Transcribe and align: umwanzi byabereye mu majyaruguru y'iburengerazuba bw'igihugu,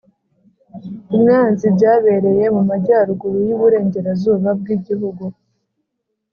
umwanzi 1.15 1.65
byabereye 1.75 2.45
mu 2.55 2.61
majyaruguru 2.69 3.37
y'iburengerazuba 3.47 4.49
bw'igihugu, 4.59 5.23